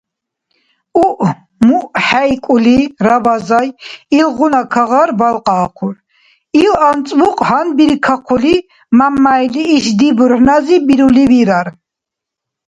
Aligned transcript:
Уъ-муъхӏейкӏули 1.05 2.77
Рабазай 3.07 3.67
илгъуна 4.19 4.61
кагъар 4.73 5.09
балкьаахъур. 5.19 5.95
Ил 6.65 6.73
анцӏбукь 6.89 7.39
гьанбиркахъули 7.47 8.55
Мямяйли 8.97 9.63
ишди 9.77 10.09
бурхӏназиб 10.17 10.81
бурули 10.87 11.25
вирар: 11.31 11.67